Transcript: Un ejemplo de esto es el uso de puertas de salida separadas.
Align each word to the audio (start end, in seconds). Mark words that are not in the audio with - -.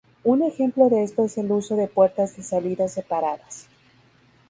Un 0.23 0.41
ejemplo 0.41 0.89
de 0.89 1.03
esto 1.03 1.25
es 1.25 1.37
el 1.37 1.51
uso 1.51 1.75
de 1.75 1.85
puertas 1.85 2.35
de 2.35 2.41
salida 2.41 2.87
separadas. 2.87 3.67